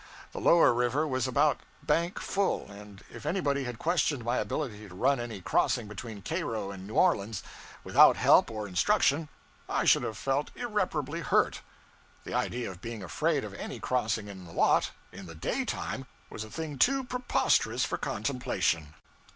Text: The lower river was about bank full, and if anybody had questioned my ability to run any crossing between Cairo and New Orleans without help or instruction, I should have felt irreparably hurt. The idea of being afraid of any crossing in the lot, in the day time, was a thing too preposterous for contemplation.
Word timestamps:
The 0.31 0.39
lower 0.41 0.73
river 0.73 1.07
was 1.07 1.27
about 1.27 1.59
bank 1.83 2.17
full, 2.17 2.65
and 2.71 3.03
if 3.11 3.23
anybody 3.23 3.65
had 3.65 3.77
questioned 3.77 4.25
my 4.25 4.39
ability 4.39 4.87
to 4.89 4.95
run 4.95 5.19
any 5.19 5.41
crossing 5.41 5.87
between 5.87 6.23
Cairo 6.23 6.71
and 6.71 6.87
New 6.87 6.95
Orleans 6.95 7.43
without 7.83 8.17
help 8.17 8.49
or 8.49 8.67
instruction, 8.67 9.29
I 9.69 9.85
should 9.85 10.01
have 10.01 10.17
felt 10.17 10.49
irreparably 10.55 11.19
hurt. 11.21 11.61
The 12.23 12.33
idea 12.33 12.71
of 12.71 12.81
being 12.81 13.03
afraid 13.03 13.43
of 13.43 13.53
any 13.53 13.79
crossing 13.79 14.27
in 14.27 14.45
the 14.45 14.53
lot, 14.53 14.89
in 15.11 15.27
the 15.27 15.35
day 15.35 15.65
time, 15.65 16.07
was 16.31 16.43
a 16.43 16.49
thing 16.49 16.79
too 16.79 17.03
preposterous 17.03 17.85
for 17.85 17.99
contemplation. 17.99 18.95